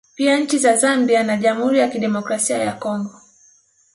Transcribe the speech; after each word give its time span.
Pia 0.15 0.39
nchi 0.39 0.59
za 0.59 0.77
Zambia 0.77 1.23
na 1.23 1.37
Jamhuri 1.37 1.79
ya 1.79 1.89
Kidemokrasia 1.89 2.57
ya 2.57 2.71
Congo 2.73 3.21